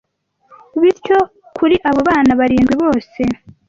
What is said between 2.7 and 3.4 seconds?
bose